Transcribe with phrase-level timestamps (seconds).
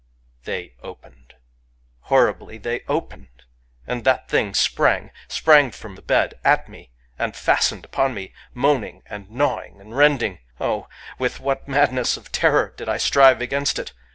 [0.45, 1.35] •.•"They OPENED!—
[2.09, 3.43] horribly they opened!—
[3.85, 6.89] and that thing sprang,— sprang from the bed at me,
[7.19, 8.33] and fastened upon me,—
[8.65, 10.39] moaning, and gnawing, and rending!
[10.59, 10.87] Oh!
[11.19, 13.93] with what madness of terror did I strive against it!